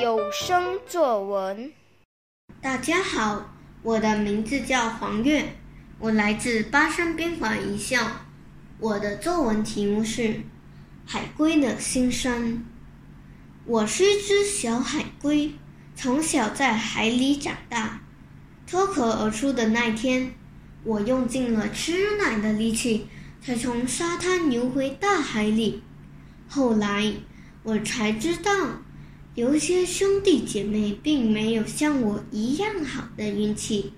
[0.00, 1.70] 有声作文。
[2.62, 5.56] 大家好，我的名字叫黄月，
[5.98, 7.98] 我来自巴山边华一校。
[8.78, 10.22] 我的作文题目是
[11.04, 12.54] 《海龟的心声》。
[13.66, 15.52] 我是一只小海龟，
[15.94, 18.00] 从小在海里长大。
[18.66, 20.32] 脱壳而出的那天，
[20.84, 23.08] 我用尽了吃奶的力气，
[23.42, 25.82] 才从沙滩游回大海里。
[26.48, 27.12] 后来，
[27.64, 28.52] 我才知道。
[29.34, 33.92] 有些兄弟姐妹并没有像我一样好的运气，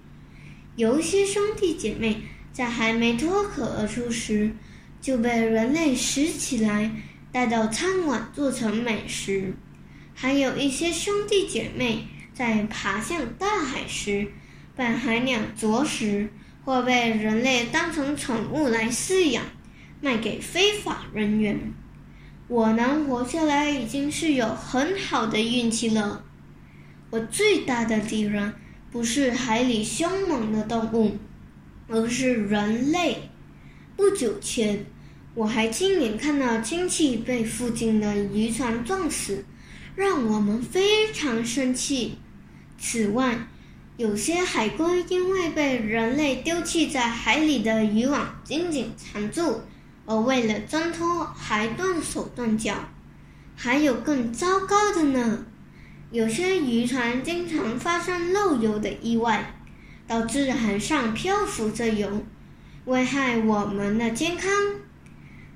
[0.77, 2.23] 有些兄弟姐妹
[2.55, 4.53] 在还没脱壳而出时
[5.03, 6.91] 就被人类拾起来
[7.31, 9.53] 带到餐馆做成美食，
[10.15, 14.29] 还有一些兄弟姐妹在爬向大海时
[14.75, 16.31] 被海鸟啄食，
[16.65, 19.45] 或被人类当成宠物来饲养，
[20.01, 21.75] 卖给非法人员。
[22.49, 26.25] 我能活下来已经是有很好的运气了。
[27.11, 28.53] 我最大的敌人
[28.93, 31.17] 不是海里凶猛的动物，
[31.89, 33.31] 而是人类。
[33.97, 34.87] 不久前，
[35.35, 39.45] 我还亲眼看到亲戚被附近的渔船撞死，
[39.97, 42.19] 让我们非常生气。
[42.79, 43.49] 此外，
[43.97, 49.63] 有些海龟因为被人类丢弃在海里的渔网紧紧缠住。
[50.07, 52.75] 而为了挣脱，还断手断脚，
[53.57, 55.45] 还有更糟糕的呢。
[56.13, 59.55] 有些渔船经常发生漏油的意外，
[60.07, 62.25] 导致海上漂浮着油，
[62.85, 64.51] 危害我们的健康。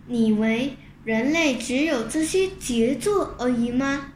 [0.06, 4.08] 你以为人类只有这些杰作而已吗？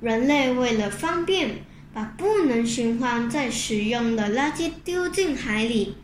[0.00, 5.96] 人类为了方便，把不能循环再使用的垃圾丢进海里，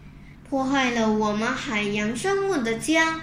[0.49, 3.21] 破坏了我们海洋生物的家。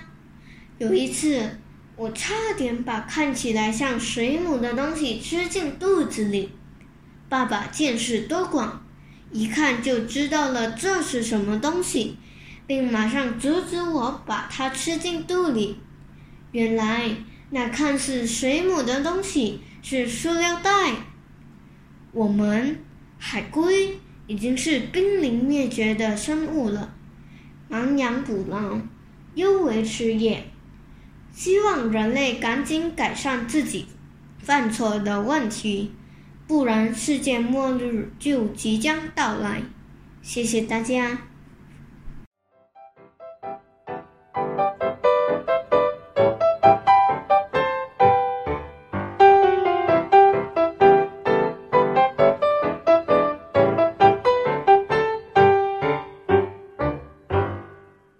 [0.79, 1.57] 有一次，
[1.95, 6.51] 我差点把看起来像水母的东西吃进肚子里。
[7.27, 8.85] 爸爸见识多广，
[9.31, 12.17] 一看就知道了这是什么东西，
[12.67, 15.79] 并马上阻止我把它吃进肚里。
[16.51, 17.09] 原来，
[17.49, 20.93] 那看似水母的东西是塑料袋。
[22.11, 22.79] 我们
[23.17, 26.93] 海龟已经是濒临灭绝的生物了，
[27.69, 28.79] 亡羊补牢，
[29.33, 30.45] 犹为迟也。
[31.37, 33.85] 希望人类赶紧改善自己
[34.39, 35.91] 犯错的问题，
[36.47, 39.61] 不然世界末日就即将到来。
[40.23, 41.19] 谢谢大家。